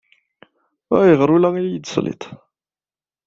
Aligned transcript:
Ayɣer 0.97 1.29
ur 1.35 1.39
la 1.41 1.49
iyi-tselleḍ? 1.57 2.21